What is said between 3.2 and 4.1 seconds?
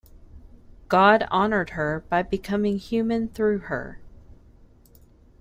through her.